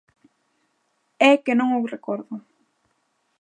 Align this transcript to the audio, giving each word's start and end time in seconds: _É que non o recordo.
_É 1.29 1.31
que 1.43 1.53
non 1.59 1.69
o 1.77 1.89
recordo. 1.93 2.35